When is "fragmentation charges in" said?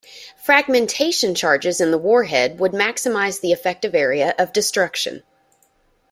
0.37-1.91